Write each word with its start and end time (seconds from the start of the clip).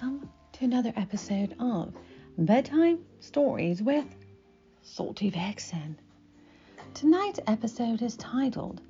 welcome 0.00 0.28
to 0.52 0.64
another 0.64 0.92
episode 0.96 1.56
of 1.58 1.92
Bedtime 2.36 3.00
Stories 3.18 3.82
with 3.82 4.04
Salty 4.82 5.28
Vixen. 5.28 5.98
Tonight's 6.94 7.40
episode 7.48 8.00
is 8.02 8.16
titled 8.16 8.80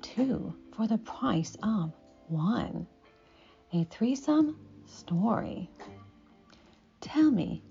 Two 0.00 0.54
for 0.74 0.86
the 0.86 0.96
Price 0.98 1.58
of 1.62 1.92
One 2.28 2.86
A 3.74 3.84
Threesome 3.84 4.58
Story. 4.86 5.68
Tell 7.02 7.30
me, 7.30 7.62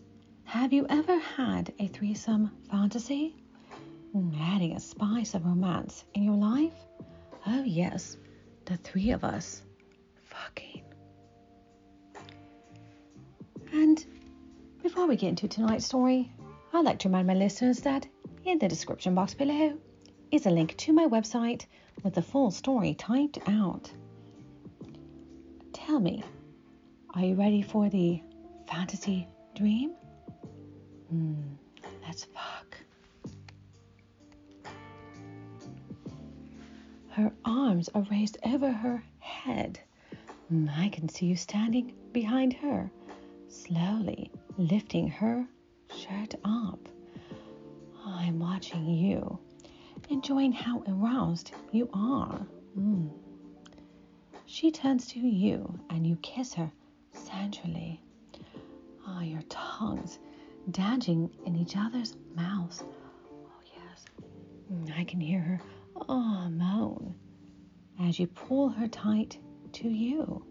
have 0.43 0.71
you 0.71 0.85
ever 0.87 1.17
had 1.17 1.73
a 1.79 1.87
threesome 1.87 2.51
fantasy? 2.69 3.35
Adding 4.39 4.73
a 4.73 4.79
spice 4.79 5.33
of 5.33 5.45
romance 5.45 6.05
in 6.13 6.21
your 6.21 6.35
life? 6.35 6.75
Oh, 7.47 7.63
yes, 7.63 8.17
the 8.65 8.77
three 8.77 9.09
of 9.09 9.23
us 9.23 9.63
fucking. 10.25 10.84
And 13.75 14.05
before 14.81 15.05
we 15.05 15.17
get 15.17 15.27
into 15.27 15.49
tonight's 15.49 15.85
story, 15.85 16.31
I'd 16.71 16.85
like 16.85 16.99
to 16.99 17.09
remind 17.09 17.27
my 17.27 17.33
listeners 17.33 17.81
that 17.81 18.07
in 18.45 18.57
the 18.57 18.69
description 18.69 19.13
box 19.13 19.33
below 19.33 19.77
is 20.31 20.45
a 20.45 20.49
link 20.49 20.77
to 20.77 20.93
my 20.93 21.05
website 21.07 21.65
with 22.01 22.13
the 22.13 22.21
full 22.21 22.51
story 22.51 22.93
typed 22.93 23.37
out. 23.49 23.91
Tell 25.73 25.99
me, 25.99 26.23
are 27.13 27.21
you 27.25 27.35
ready 27.35 27.61
for 27.61 27.89
the 27.89 28.21
fantasy 28.65 29.27
dream? 29.55 29.91
Hmm, 31.09 31.33
let's 32.07 32.23
fuck. 32.23 32.77
Her 37.09 37.29
arms 37.43 37.89
are 37.93 38.07
raised 38.09 38.37
over 38.45 38.71
her 38.71 39.03
head. 39.19 39.81
I 40.69 40.87
can 40.89 41.09
see 41.09 41.25
you 41.25 41.35
standing 41.35 41.93
behind 42.13 42.53
her 42.53 42.89
slowly 43.47 44.31
lifting 44.57 45.07
her 45.07 45.47
shirt 45.95 46.35
up. 46.43 46.79
I'm 48.05 48.39
watching 48.39 48.85
you, 48.87 49.39
enjoying 50.09 50.51
how 50.51 50.83
aroused 50.87 51.51
you 51.71 51.89
are. 51.93 52.45
Mm. 52.77 53.09
She 54.45 54.71
turns 54.71 55.07
to 55.07 55.19
you 55.19 55.79
and 55.89 56.05
you 56.05 56.17
kiss 56.17 56.53
her 56.53 56.71
sensually. 57.11 58.01
Ah, 59.07 59.17
oh, 59.19 59.21
your 59.21 59.41
tongues 59.49 60.19
dashing 60.71 61.29
in 61.45 61.55
each 61.55 61.75
other's 61.77 62.15
mouths. 62.35 62.83
Oh, 62.83 63.61
yes. 63.65 64.05
Mm, 64.71 64.97
I 64.99 65.03
can 65.03 65.19
hear 65.19 65.39
her 65.39 65.59
ah 66.09 66.45
oh, 66.45 66.49
moan 66.49 67.15
as 68.01 68.19
you 68.19 68.27
pull 68.27 68.69
her 68.69 68.87
tight 68.87 69.37
to 69.73 69.89
you. 69.89 70.45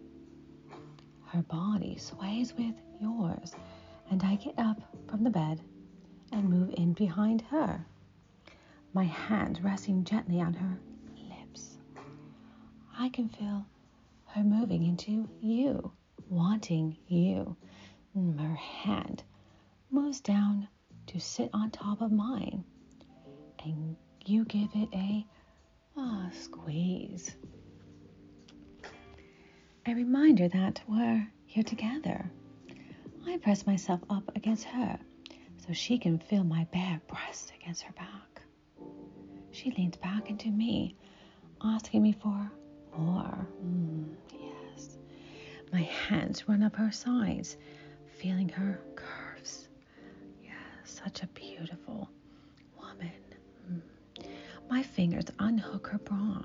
Her 1.27 1.41
body 1.43 1.97
sways 1.97 2.53
with 2.53 2.75
yours, 2.99 3.55
and 4.09 4.23
I 4.23 4.35
get 4.35 4.57
up 4.57 4.81
from 5.09 5.23
the 5.23 5.29
bed 5.29 5.61
and 6.31 6.49
move 6.49 6.73
in 6.77 6.93
behind 6.93 7.41
her, 7.43 7.85
my 8.93 9.03
hand 9.03 9.59
resting 9.63 10.03
gently 10.03 10.41
on 10.41 10.53
her 10.53 10.79
lips. 11.29 11.77
I 12.97 13.09
can 13.09 13.29
feel 13.29 13.65
her 14.27 14.43
moving 14.43 14.85
into 14.85 15.29
you, 15.41 15.91
wanting 16.29 16.97
you. 17.07 17.55
Her 18.15 18.55
hand 18.55 19.23
moves 19.91 20.21
down 20.21 20.69
to 21.07 21.19
sit 21.19 21.49
on 21.53 21.71
top 21.71 22.01
of 22.01 22.11
mine, 22.11 22.63
and 23.63 23.97
you 24.25 24.45
give 24.45 24.69
it 24.73 24.89
a 24.93 25.25
squeeze. 26.31 27.35
A 29.85 29.93
reminder 29.93 30.47
that 30.47 30.81
we're 30.87 31.27
here 31.45 31.63
together. 31.63 32.31
I 33.35 33.37
press 33.37 33.67
myself 33.67 33.99
up 34.09 34.31
against 34.37 34.63
her 34.63 34.97
so 35.57 35.73
she 35.73 35.97
can 35.97 36.19
feel 36.19 36.45
my 36.45 36.65
bare 36.71 37.01
breast 37.05 37.51
against 37.59 37.81
her 37.81 37.91
back. 37.91 38.41
She 39.51 39.71
leans 39.71 39.97
back 39.97 40.29
into 40.29 40.49
me, 40.49 40.95
asking 41.61 42.01
me 42.01 42.13
for 42.13 42.49
more. 42.97 43.45
Mm, 43.61 44.15
yes. 44.39 44.97
My 45.73 45.81
hands 45.81 46.47
run 46.47 46.63
up 46.63 46.77
her 46.77 46.93
sides, 46.93 47.57
feeling 48.17 48.47
her 48.47 48.79
curves. 48.95 49.67
Yes, 50.41 50.53
such 50.85 51.21
a 51.21 51.27
beautiful 51.27 52.09
woman. 52.77 53.11
Mm. 53.69 53.81
My 54.69 54.81
fingers 54.81 55.25
unhook 55.39 55.87
her 55.87 55.97
bra, 55.97 56.41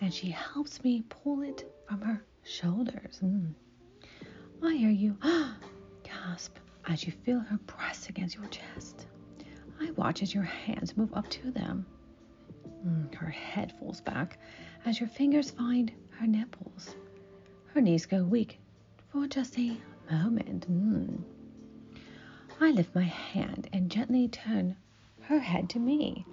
and 0.00 0.14
she 0.14 0.30
helps 0.30 0.84
me 0.84 1.02
pull 1.08 1.42
it 1.42 1.68
from 1.88 2.00
her 2.02 2.22
shoulders. 2.44 3.18
Mm. 3.24 3.54
I 4.62 4.74
hear 4.74 4.90
you 4.90 5.16
gasp 6.24 6.56
as 6.86 7.04
you 7.04 7.12
feel 7.12 7.40
her 7.40 7.58
press 7.66 8.08
against 8.08 8.36
your 8.36 8.46
chest. 8.46 9.06
I 9.80 9.90
watch 9.92 10.22
as 10.22 10.34
your 10.34 10.44
hands 10.44 10.96
move 10.96 11.12
up 11.14 11.28
to 11.30 11.50
them. 11.50 11.86
Mm, 12.86 13.14
her 13.14 13.30
head 13.30 13.72
falls 13.78 14.00
back 14.00 14.38
as 14.84 14.98
your 14.98 15.08
fingers 15.08 15.50
find 15.50 15.92
her 16.10 16.26
nipples. 16.26 16.94
Her 17.74 17.80
knees 17.80 18.06
go 18.06 18.24
weak 18.24 18.58
for 19.12 19.26
just 19.26 19.58
a 19.58 19.76
moment. 20.10 20.70
Mm. 20.70 21.22
I 22.60 22.70
lift 22.70 22.94
my 22.94 23.02
hand 23.04 23.68
and 23.72 23.90
gently 23.90 24.28
turn 24.28 24.76
her 25.20 25.38
head 25.38 25.68
to 25.70 25.78
me, 25.78 26.24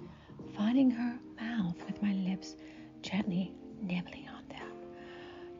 finding 0.56 0.90
her 0.90 1.18
mouth 1.40 1.76
with 1.86 2.02
my 2.02 2.12
lips 2.12 2.56
gently 3.02 3.52
nibbling 3.82 4.28
on 4.28 4.48
them. 4.48 4.72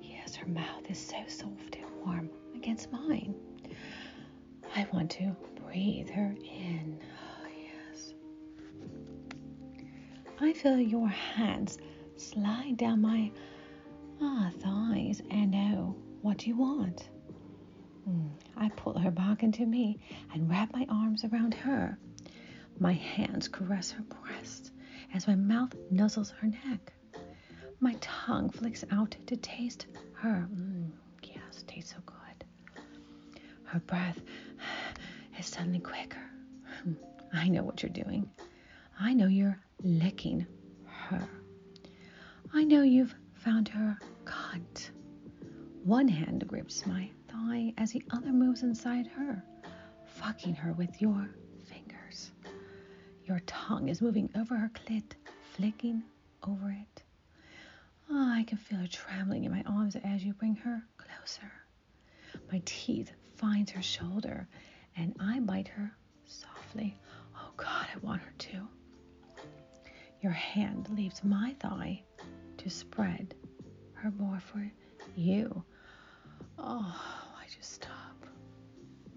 Yes, 0.00 0.34
her 0.34 0.47
mouth 0.48 0.91
is 0.91 0.98
so 0.98 1.22
soft 1.28 1.76
and 1.76 1.87
warm 2.04 2.31
against 2.54 2.91
mine. 2.91 3.34
I 4.76 4.87
want 4.92 5.10
to 5.12 5.34
breathe 5.64 6.10
her 6.10 6.37
in. 6.44 7.00
Oh, 7.03 7.48
yes. 7.48 8.12
I 10.38 10.53
feel 10.53 10.78
your 10.78 11.09
hands 11.09 11.78
slide 12.16 12.76
down 12.76 13.00
my 13.00 13.32
ah, 14.20 14.50
thighs 14.60 15.22
and 15.31 15.50
know 15.50 15.97
what 16.20 16.47
you 16.47 16.56
want. 16.56 17.09
Mm, 18.06 18.28
I 18.56 18.69
pull 18.76 18.98
her 18.98 19.10
back 19.10 19.42
into 19.42 19.64
me 19.64 19.98
and 20.34 20.48
wrap 20.50 20.75
my 20.75 20.87
arms 20.91 21.25
around 21.25 21.54
her. 21.54 21.98
My 22.78 22.93
hands 22.93 23.48
caress 23.48 23.91
her 23.93 24.03
breast 24.03 24.72
as 25.14 25.26
my 25.26 25.37
mouth 25.37 25.75
nuzzles 25.91 26.32
her 26.32 26.48
neck. 26.48 26.93
My 27.81 27.97
tongue 28.03 28.50
flicks 28.50 28.84
out 28.91 29.16
to 29.26 29.37
taste 29.37 29.87
her. 30.14 30.47
Mm, 30.53 30.91
yes, 31.22 31.64
tastes 31.66 31.93
so 31.94 31.98
good. 32.04 32.44
Her 33.64 33.81
breath 33.81 34.20
is 35.38 35.47
suddenly 35.47 35.78
quicker. 35.78 36.22
Hmm, 36.82 36.92
I 37.32 37.48
know 37.48 37.62
what 37.62 37.82
you're 37.82 37.91
doing. 37.91 38.30
I 38.98 39.12
know 39.12 39.26
you're 39.26 39.58
licking 39.82 40.47
her. 40.86 41.28
I 42.54 42.64
know 42.64 42.82
you've 42.82 43.14
found 43.34 43.69
her 43.69 43.98
cunt. 44.25 44.91
One 45.84 46.08
hand 46.08 46.46
grips 46.48 46.86
my 46.86 47.10
thigh 47.28 47.75
as 47.78 47.92
the 47.92 48.02
other 48.10 48.32
moves 48.32 48.62
inside 48.62 49.06
her, 49.08 49.44
fucking 50.06 50.54
her 50.54 50.72
with 50.72 51.00
your 51.00 51.30
fingers. 51.69 52.32
Your 53.26 53.41
tongue 53.46 53.88
is 53.88 54.00
moving 54.00 54.30
over 54.36 54.56
her 54.56 54.70
clit, 54.75 55.12
flicking 55.54 56.02
over 56.46 56.70
it. 56.70 57.02
Oh, 58.10 58.32
I 58.32 58.44
can 58.44 58.58
feel 58.58 58.78
her 58.78 58.86
trembling 58.86 59.44
in 59.44 59.52
my 59.52 59.62
arms 59.66 59.96
as 59.96 60.25
you 60.25 60.32
bring 60.32 60.56
her 60.56 60.82
closer. 60.96 61.52
My 62.52 62.62
teeth 62.64 63.10
finds 63.34 63.72
her 63.72 63.82
shoulder 63.82 64.48
and 64.96 65.14
I 65.20 65.40
bite 65.40 65.68
her 65.68 65.92
softly. 66.24 66.96
Oh 67.36 67.50
God, 67.56 67.86
I 67.94 67.98
want 67.98 68.22
her 68.22 68.32
to. 68.38 68.68
Your 70.22 70.32
hand 70.32 70.88
leaves 70.90 71.22
my 71.22 71.54
thigh 71.60 72.02
to 72.58 72.70
spread 72.70 73.34
her 73.94 74.10
more 74.19 74.40
for 74.40 74.70
you. 75.14 75.62
Oh, 76.58 77.02
I 77.38 77.44
just 77.54 77.75
stop. 77.75 78.26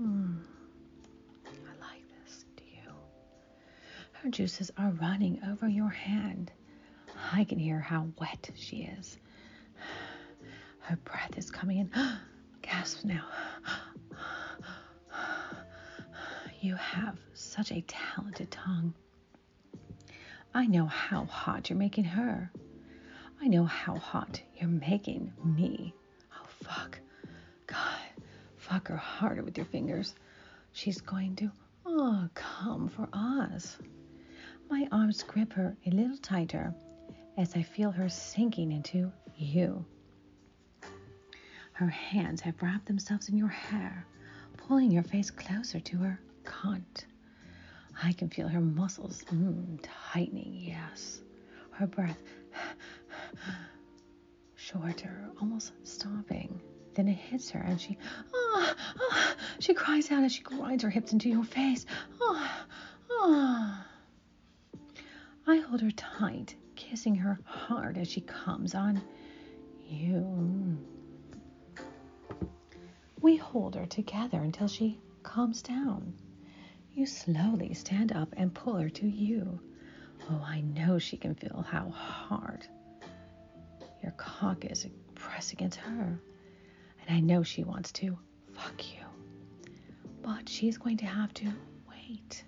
Mm. 0.02 0.40
I 1.46 1.82
like 1.82 2.04
this. 2.24 2.46
Do 2.56 2.64
you? 2.66 2.92
Her 4.14 4.30
juices 4.30 4.72
are 4.78 4.92
running 4.92 5.42
over 5.50 5.68
your 5.68 5.90
hand. 5.90 6.52
I 7.32 7.44
can 7.44 7.58
hear 7.60 7.80
how 7.80 8.08
wet 8.20 8.50
she 8.56 8.84
is. 8.98 9.18
Her 10.80 10.98
breath 10.98 11.38
is 11.38 11.50
coming 11.50 11.80
in. 11.80 11.92
Gasps 12.62 13.06
now. 13.06 13.26
You 16.62 16.76
have 16.76 17.18
such 17.34 17.72
a 17.72 17.82
talented 17.82 18.52
tongue. 18.52 18.94
I 20.54 20.66
know 20.68 20.86
how 20.86 21.24
hot 21.26 21.70
you're 21.70 21.80
making 21.80 22.04
her. 22.04 22.52
I 23.42 23.48
know 23.48 23.64
how 23.64 23.96
hot 23.96 24.42
you're 24.58 24.70
making 24.70 25.32
me. 25.44 25.94
Oh, 26.34 26.48
fuck. 26.64 27.00
God, 27.66 28.02
fuck 28.58 28.90
her 28.90 28.98
harder 28.98 29.44
with 29.44 29.58
your 29.58 29.68
fingers. 29.68 30.16
She's 30.74 31.00
going 31.00 31.38
to, 31.38 31.50
oh, 31.86 32.28
come 32.34 32.90
for 32.90 33.08
us. 33.14 33.78
My 34.70 34.88
arms 34.92 35.24
grip 35.24 35.54
her 35.54 35.78
a 35.86 35.90
little 35.92 36.18
tighter 36.18 36.74
as 37.38 37.56
I 37.56 37.62
feel 37.62 37.92
her 37.92 38.10
sinking 38.10 38.74
into 38.74 39.12
you. 39.38 39.86
Her 41.72 41.88
hands 41.88 42.42
have 42.42 42.62
wrapped 42.62 42.88
themselves 42.88 43.30
in 43.30 43.38
your 43.38 43.48
hair 43.48 44.06
pulling 44.58 44.92
your 44.92 45.04
face 45.04 45.32
closer 45.32 45.80
to 45.80 45.98
her 45.98 46.20
I 48.02 48.14
can 48.14 48.30
feel 48.30 48.48
her 48.48 48.62
muscles 48.62 49.24
mm, 49.32 49.80
tightening, 50.12 50.54
yes. 50.54 51.22
Her 51.72 51.88
breath 51.88 52.22
shorter, 54.56 55.30
almost 55.40 55.74
stopping. 55.84 56.62
Then 56.96 57.08
it 57.08 57.18
hits 57.18 57.50
her 57.52 57.60
and 57.60 57.80
she, 57.80 57.98
ah, 58.34 58.76
ah, 59.00 59.36
she 59.60 59.74
cries 59.74 60.12
out 60.12 60.24
as 60.24 60.34
she 60.34 60.42
grinds 60.42 60.84
her 60.84 60.90
hips 60.90 61.14
into 61.14 61.30
your 61.30 61.44
face. 61.44 61.86
Ah, 62.22 62.66
ah. 63.12 63.86
I 65.48 65.58
hold 65.58 65.82
her 65.82 65.92
tight, 65.92 66.56
kissing 66.76 67.16
her 67.16 67.40
hard 67.46 67.98
as 67.98 68.08
she 68.08 68.22
comes 68.22 68.76
on 68.76 69.02
you. 69.88 70.78
We 73.22 73.38
hold 73.38 73.76
her 73.76 73.86
together 73.86 74.40
until 74.40 74.68
she 74.68 75.00
calms 75.24 75.62
down. 75.62 76.14
You 77.00 77.06
slowly 77.06 77.74
stand 77.76 78.12
up 78.12 78.28
and 78.36 78.54
pull 78.54 78.76
her 78.76 78.90
to 78.90 79.08
you. 79.08 79.58
Oh, 80.30 80.46
I 80.46 80.60
know 80.60 81.00
she 81.00 81.16
can 81.16 81.34
feel 81.34 81.66
how 81.66 81.88
hard 81.92 82.68
your 84.04 84.12
cock 84.18 84.66
is 84.66 84.86
pressed 85.16 85.54
against 85.54 85.80
her. 85.80 86.20
And 87.08 87.10
I 87.18 87.22
know 87.22 87.42
she 87.42 87.64
wants 87.64 87.94
to 87.94 88.18
fuck 88.52 88.84
you. 88.94 89.72
But 90.22 90.50
she's 90.50 90.78
going 90.78 90.98
to 90.98 91.06
have 91.06 91.34
to 91.36 91.46
wait. 91.90 92.44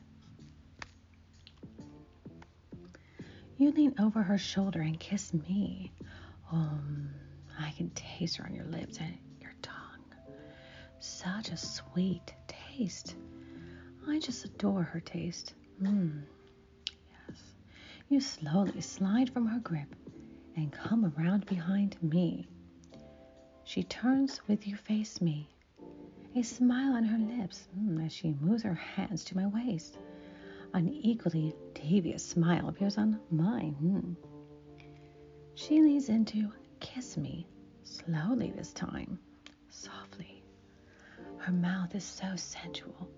You 3.57 3.71
lean 3.71 3.95
over 4.01 4.21
her 4.21 4.37
shoulder 4.37 4.81
and 4.81 4.99
kiss 4.99 5.33
me. 5.33 5.93
Um, 6.51 7.09
I 7.57 7.71
can 7.71 7.89
taste 7.91 8.35
her 8.35 8.45
on 8.45 8.53
your 8.53 8.65
lips 8.65 8.97
and 8.97 9.17
your 9.39 9.53
tongue. 9.61 10.03
Such 10.99 11.51
a 11.51 11.57
sweet 11.57 12.33
taste. 12.49 13.15
I 14.07 14.19
just 14.19 14.45
adore 14.45 14.83
her 14.83 14.99
taste. 14.99 15.53
Mmm. 15.81 16.23
Yes. 17.29 17.41
You 18.09 18.19
slowly 18.19 18.81
slide 18.81 19.29
from 19.29 19.45
her 19.47 19.59
grip 19.59 19.95
and 20.55 20.71
come 20.71 21.13
around 21.17 21.45
behind 21.45 22.01
me. 22.01 22.47
She 23.63 23.83
turns 23.83 24.41
with 24.47 24.67
you 24.67 24.75
face 24.75 25.21
me, 25.21 25.49
a 26.35 26.41
smile 26.41 26.93
on 26.93 27.03
her 27.03 27.17
lips 27.17 27.67
mm, 27.77 28.05
as 28.05 28.11
she 28.11 28.33
moves 28.41 28.63
her 28.63 28.73
hands 28.73 29.23
to 29.25 29.35
my 29.37 29.47
waist. 29.47 29.97
An 30.73 30.89
equally 30.89 31.53
devious 31.73 32.25
smile 32.25 32.69
appears 32.69 32.97
on 32.97 33.19
mine. 33.29 33.75
Mm. 33.81 34.15
She 35.55 35.81
leans 35.81 36.09
in 36.09 36.25
to 36.25 36.51
kiss 36.79 37.17
me, 37.17 37.47
slowly 37.83 38.51
this 38.55 38.73
time, 38.73 39.19
softly. 39.69 40.43
Her 41.37 41.51
mouth 41.51 41.93
is 41.95 42.03
so 42.03 42.35
sensual, 42.35 43.09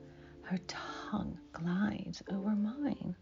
her 0.43 0.57
tongue 0.67 1.37
glides 1.51 2.21
over 2.31 2.51
mine. 2.51 3.15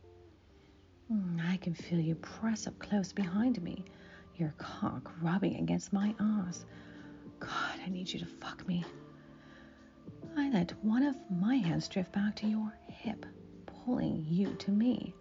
Mm, 1.12 1.40
I 1.52 1.58
can 1.58 1.74
feel 1.74 2.00
you 2.00 2.16
press 2.16 2.68
up 2.68 2.78
close 2.80 3.12
behind 3.14 3.62
me, 3.62 3.86
your 4.38 4.54
cock 4.58 5.12
rubbing 5.22 5.58
against 5.58 5.94
my 5.94 6.14
ass. 6.20 6.66
God, 7.40 7.80
I 7.86 7.90
need 7.90 8.12
you 8.12 8.20
to 8.20 8.26
fuck 8.26 8.66
me. 8.68 8.84
I 10.38 10.50
let 10.50 10.72
one 10.84 11.04
of 11.04 11.16
my 11.30 11.56
hands 11.56 11.88
drift 11.88 12.12
back 12.14 12.36
to 12.38 12.48
your 12.48 12.74
hip, 12.88 13.26
pulling 13.66 14.26
you 14.28 14.54
to 14.60 14.72
me, 14.72 15.14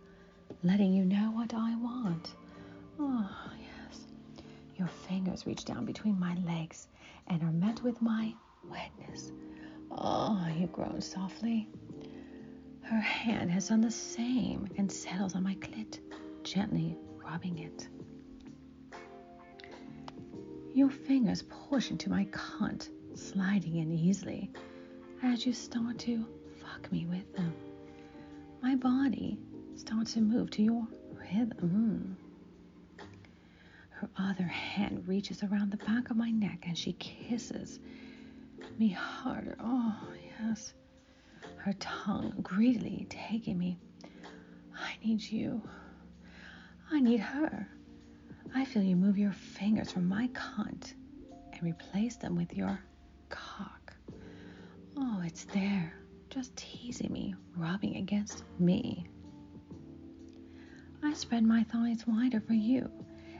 letting 0.62 0.92
you 0.92 1.04
know 1.04 1.30
what 1.32 1.52
I 1.54 1.74
want. 1.76 2.34
Oh, 2.98 3.28
yes. 3.58 4.06
Your 4.76 4.88
fingers 4.88 5.46
reach 5.46 5.64
down 5.64 5.84
between 5.84 6.18
my 6.18 6.34
legs 6.46 6.88
and 7.26 7.42
are 7.42 7.52
met 7.52 7.82
with 7.82 8.00
my 8.00 8.34
wetness. 8.68 9.32
Oh, 9.90 10.46
you 10.56 10.68
groan 10.68 11.00
softly. 11.00 11.68
Her 12.90 12.98
hand 12.98 13.52
has 13.52 13.68
done 13.68 13.82
the 13.82 13.90
same 13.92 14.66
and 14.76 14.90
settles 14.90 15.36
on 15.36 15.44
my 15.44 15.54
clit, 15.54 16.00
gently 16.42 16.96
rubbing 17.22 17.60
it. 17.60 17.88
Your 20.74 20.90
fingers 20.90 21.44
push 21.68 21.92
into 21.92 22.10
my 22.10 22.24
cunt, 22.32 22.88
sliding 23.14 23.76
in 23.76 23.92
easily 23.92 24.50
as 25.22 25.46
you 25.46 25.52
start 25.52 26.00
to 26.00 26.26
fuck 26.60 26.90
me 26.90 27.06
with 27.06 27.32
them. 27.36 27.54
My 28.60 28.74
body 28.74 29.38
starts 29.76 30.14
to 30.14 30.20
move 30.20 30.50
to 30.50 30.62
your 30.64 30.88
rhythm. 31.14 32.16
Her 33.90 34.10
other 34.16 34.48
hand 34.48 35.06
reaches 35.06 35.44
around 35.44 35.70
the 35.70 35.76
back 35.76 36.10
of 36.10 36.16
my 36.16 36.32
neck 36.32 36.64
and 36.66 36.76
she 36.76 36.94
kisses 36.94 37.78
me 38.80 38.88
harder. 38.88 39.56
Oh, 39.60 40.08
yes 40.40 40.74
her 41.64 41.72
tongue 41.74 42.32
greedily 42.42 43.06
taking 43.10 43.58
me. 43.58 43.78
I 44.74 44.96
need 45.04 45.22
you. 45.22 45.62
I 46.90 47.00
need 47.00 47.20
her. 47.20 47.68
I 48.54 48.64
feel 48.64 48.82
you 48.82 48.96
move 48.96 49.18
your 49.18 49.32
fingers 49.32 49.92
from 49.92 50.08
my 50.08 50.28
cunt 50.28 50.94
and 51.52 51.62
replace 51.62 52.16
them 52.16 52.34
with 52.34 52.54
your 52.54 52.80
cock. 53.28 53.94
Oh, 54.96 55.22
it's 55.24 55.44
there, 55.44 55.92
just 56.30 56.56
teasing 56.56 57.12
me, 57.12 57.34
rubbing 57.56 57.96
against 57.96 58.44
me. 58.58 59.06
I 61.02 61.12
spread 61.14 61.44
my 61.44 61.62
thighs 61.64 62.06
wider 62.06 62.40
for 62.40 62.54
you, 62.54 62.90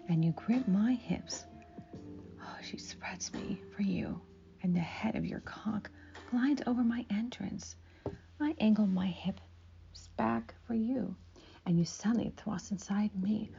and 0.08 0.24
you 0.24 0.32
grip 0.32 0.66
my 0.68 0.92
hips. 0.92 1.44
Oh, 2.40 2.56
she 2.62 2.78
spreads 2.78 3.32
me 3.32 3.60
for 3.74 3.82
you, 3.82 4.20
and 4.62 4.74
the 4.74 4.80
head 4.80 5.16
of 5.16 5.26
your 5.26 5.40
cock 5.40 5.90
glides 6.30 6.62
over 6.66 6.82
my 6.82 7.04
entrance. 7.10 7.76
I 8.42 8.54
angle 8.58 8.86
my 8.86 9.06
hips 9.06 9.42
back 10.16 10.54
for 10.66 10.74
you, 10.74 11.14
and 11.66 11.78
you 11.78 11.84
suddenly 11.84 12.32
thrust 12.36 12.70
inside 12.70 13.14
me. 13.14 13.50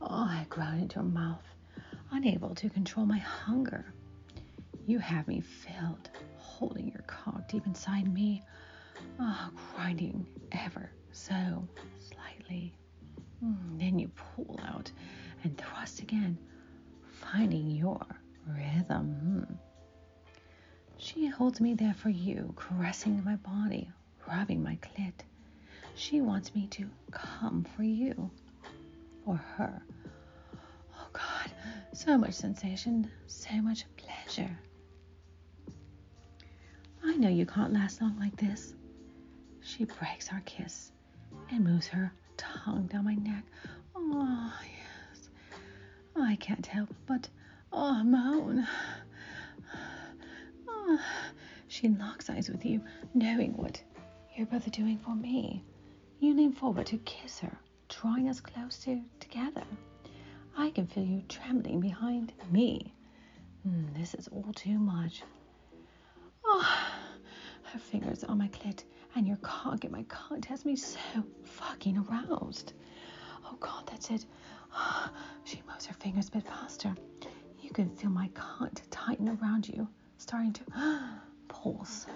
Oh, 0.00 0.06
I 0.28 0.46
groan 0.50 0.80
into 0.80 0.96
your 0.96 1.04
mouth, 1.04 1.44
unable 2.10 2.54
to 2.56 2.68
control 2.68 3.06
my 3.06 3.18
hunger. 3.18 3.86
You 4.86 4.98
have 4.98 5.26
me 5.28 5.40
filled, 5.40 6.10
holding 6.36 6.88
your 6.88 7.02
cock 7.06 7.48
deep 7.48 7.66
inside 7.66 8.12
me, 8.12 8.42
oh, 9.18 9.50
grinding 9.74 10.26
ever 10.52 10.90
so 11.12 11.66
slightly. 11.98 12.74
Mm, 13.44 13.78
then 13.78 13.98
you 13.98 14.10
pull 14.34 14.58
out 14.64 14.90
and 15.42 15.56
thrust 15.56 16.00
again, 16.00 16.38
finding 17.20 17.70
your 17.70 18.04
rhythm. 18.46 19.48
Mm. 19.50 19.58
She 20.96 21.26
holds 21.26 21.60
me 21.60 21.74
there 21.74 21.94
for 21.94 22.08
you, 22.10 22.52
caressing 22.56 23.22
my 23.24 23.36
body, 23.36 23.90
rubbing 24.28 24.62
my 24.62 24.76
clit. 24.76 25.12
She 25.94 26.20
wants 26.20 26.54
me 26.54 26.66
to 26.68 26.88
come 27.10 27.66
for 27.76 27.82
you 27.82 28.30
or 29.26 29.36
her. 29.36 29.82
Oh 30.94 31.08
God, 31.12 31.52
so 31.92 32.16
much 32.16 32.34
sensation, 32.34 33.10
so 33.26 33.54
much 33.62 33.84
pleasure. 33.96 34.58
I 37.04 37.16
know 37.16 37.28
you 37.28 37.46
can't 37.46 37.72
last 37.72 38.00
long 38.00 38.18
like 38.18 38.36
this. 38.36 38.74
She 39.60 39.84
breaks 39.84 40.30
our 40.32 40.40
kiss 40.44 40.92
and 41.50 41.64
moves 41.64 41.86
her 41.88 42.12
tongue 42.36 42.86
down 42.86 43.04
my 43.04 43.14
neck. 43.14 43.44
Oh, 43.96 44.52
yes. 44.62 45.28
I 46.16 46.36
can't 46.36 46.66
help 46.66 46.94
but 47.06 47.28
oh, 47.72 48.02
moan. 48.04 48.66
Oh. 50.68 51.00
She 51.70 51.88
locks 51.88 52.30
eyes 52.30 52.48
with 52.48 52.64
you, 52.64 52.80
knowing 53.14 53.52
what 53.52 53.82
you're 54.38 54.46
both 54.46 54.70
doing 54.70 54.96
for 54.98 55.16
me. 55.16 55.64
You 56.20 56.32
lean 56.32 56.52
forward 56.52 56.86
to 56.86 56.98
kiss 56.98 57.40
her, 57.40 57.58
drawing 57.88 58.28
us 58.28 58.38
closer 58.40 59.00
together. 59.18 59.64
I 60.56 60.70
can 60.70 60.86
feel 60.86 61.02
you 61.02 61.22
trembling 61.28 61.80
behind 61.80 62.32
me. 62.48 62.94
Mm, 63.66 63.92
this 63.98 64.14
is 64.14 64.28
all 64.28 64.52
too 64.54 64.78
much. 64.78 65.22
Oh, 66.44 66.78
her 67.64 67.78
fingers 67.80 68.22
on 68.22 68.38
my 68.38 68.46
clit 68.48 68.84
and 69.16 69.26
your 69.26 69.38
cock 69.38 69.84
in 69.84 69.90
my 69.90 70.04
cunt 70.04 70.44
has 70.44 70.64
me 70.64 70.76
so 70.76 70.98
fucking 71.42 71.98
aroused. 71.98 72.74
Oh 73.44 73.56
God, 73.58 73.88
that's 73.88 74.08
it. 74.10 74.24
Oh, 74.72 75.10
she 75.42 75.62
moves 75.68 75.86
her 75.86 75.94
fingers 75.94 76.28
a 76.28 76.32
bit 76.32 76.46
faster. 76.46 76.94
You 77.60 77.70
can 77.70 77.90
feel 77.90 78.10
my 78.10 78.28
cunt 78.34 78.82
tighten 78.88 79.36
around 79.42 79.68
you, 79.68 79.88
starting 80.16 80.52
to 80.52 80.62
pulse. 81.48 82.06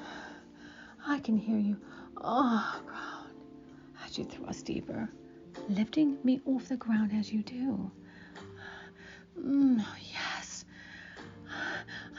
I 1.05 1.19
can 1.19 1.37
hear 1.37 1.59
you 1.59 1.77
Oh, 2.25 2.81
ground 2.87 3.35
as 4.05 4.17
you 4.17 4.25
thrust 4.25 4.67
deeper, 4.67 5.09
lifting 5.69 6.19
me 6.23 6.41
off 6.47 6.69
the 6.69 6.77
ground 6.77 7.11
as 7.13 7.33
you 7.33 7.43
do. 7.43 7.91
Mm, 9.39 9.85
yes. 10.13 10.65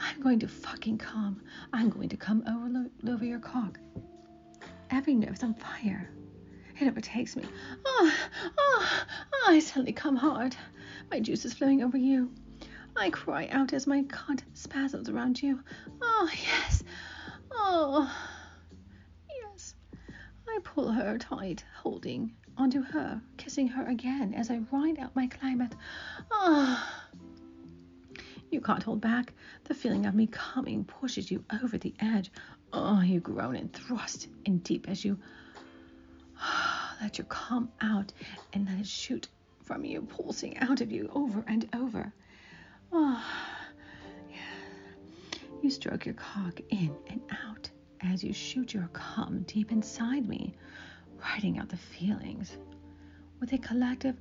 I'm 0.00 0.20
going 0.20 0.38
to 0.40 0.48
fucking 0.48 0.98
come. 0.98 1.40
I'm 1.72 1.88
going 1.88 2.10
to 2.10 2.18
come 2.18 2.44
over, 2.46 3.12
over 3.14 3.24
your 3.24 3.38
cock. 3.38 3.78
Every 4.90 5.14
nerve's 5.14 5.42
on 5.42 5.54
fire. 5.54 6.10
It 6.78 6.86
overtakes 6.86 7.34
me. 7.34 7.44
Oh, 7.86 8.14
oh, 8.58 9.04
oh, 9.32 9.44
I 9.48 9.58
suddenly 9.60 9.92
come 9.92 10.16
hard. 10.16 10.54
My 11.10 11.18
juice 11.20 11.46
is 11.46 11.54
flowing 11.54 11.82
over 11.82 11.96
you. 11.96 12.30
I 12.96 13.08
cry 13.08 13.48
out 13.50 13.72
as 13.72 13.86
my 13.86 14.02
cunt 14.02 14.42
spasms 14.52 15.08
around 15.08 15.42
you. 15.42 15.60
Oh, 16.02 16.30
yes. 16.44 16.84
Oh. 17.50 18.12
I 20.54 20.60
pull 20.62 20.92
her 20.92 21.18
tight, 21.18 21.64
holding 21.82 22.32
onto 22.56 22.80
her, 22.80 23.20
kissing 23.38 23.66
her 23.66 23.84
again 23.88 24.34
as 24.34 24.52
I 24.52 24.60
ride 24.70 25.00
out 25.00 25.16
my 25.16 25.26
climate. 25.26 25.74
Ah! 26.30 27.08
You 28.52 28.60
can't 28.60 28.84
hold 28.84 29.00
back. 29.00 29.32
The 29.64 29.74
feeling 29.74 30.06
of 30.06 30.14
me 30.14 30.28
coming 30.28 30.84
pushes 30.84 31.28
you 31.28 31.44
over 31.60 31.76
the 31.76 31.92
edge. 31.98 32.30
Oh, 32.72 33.00
you 33.00 33.18
groan 33.18 33.56
and 33.56 33.72
thrust 33.72 34.28
in 34.44 34.58
deep 34.58 34.88
as 34.88 35.04
you 35.04 35.18
ah, 36.38 36.96
let 37.00 37.18
your 37.18 37.26
come 37.26 37.68
out 37.80 38.12
and 38.52 38.64
let 38.66 38.78
it 38.78 38.86
shoot 38.86 39.26
from 39.64 39.84
you, 39.84 40.02
pulsing 40.02 40.56
out 40.58 40.80
of 40.80 40.92
you 40.92 41.10
over 41.12 41.44
and 41.48 41.68
over. 41.74 42.12
Oh, 42.92 43.24
yeah. 44.30 44.36
You 45.62 45.70
stroke 45.70 46.06
your 46.06 46.14
cock 46.14 46.60
in 46.70 46.94
and 47.08 47.22
out 47.44 47.70
as 48.12 48.22
you 48.22 48.32
shoot 48.32 48.74
your 48.74 48.88
cum 48.92 49.44
deep 49.46 49.72
inside 49.72 50.28
me, 50.28 50.54
writing 51.20 51.58
out 51.58 51.68
the 51.68 51.76
feelings 51.76 52.56
with 53.40 53.52
a 53.52 53.58
collective 53.58 54.16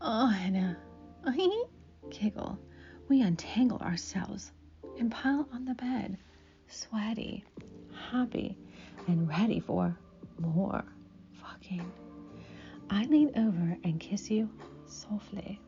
oh 0.00 0.32
and 0.42 0.56
a 0.56 0.76
giggle. 2.10 2.58
We 3.08 3.22
untangle 3.22 3.78
ourselves 3.78 4.52
and 4.98 5.10
pile 5.10 5.48
on 5.52 5.64
the 5.64 5.74
bed, 5.74 6.16
sweaty, 6.68 7.44
happy, 8.10 8.56
and 9.08 9.28
ready 9.28 9.60
for 9.60 9.96
more 10.38 10.84
fucking. 11.32 11.84
I 12.90 13.04
lean 13.04 13.30
over 13.36 13.76
and 13.84 14.00
kiss 14.00 14.30
you 14.30 14.48
softly. 14.86 15.60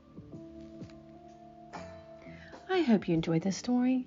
I 2.68 2.80
hope 2.82 3.08
you 3.08 3.14
enjoyed 3.14 3.42
this 3.42 3.56
story. 3.56 4.06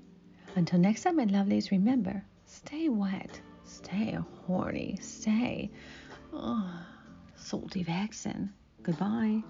Until 0.55 0.79
next 0.79 1.03
time, 1.03 1.17
my 1.17 1.25
lovelies, 1.25 1.71
remember 1.71 2.23
stay 2.45 2.89
wet, 2.89 3.39
stay 3.83 4.17
horny, 4.45 4.97
stay 5.01 5.71
oh, 6.33 6.85
Salty 7.35 7.83
Vixen. 7.83 8.53
Goodbye. 8.83 9.41